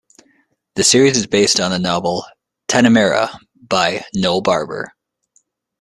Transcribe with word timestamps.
The 0.73 0.83
series 0.83 1.15
is 1.15 1.27
based 1.27 1.59
on 1.59 1.69
the 1.69 1.77
novel, 1.77 2.25
"Tanamera", 2.67 3.37
by 3.61 4.03
Noel 4.15 4.41
Barber. 4.41 4.93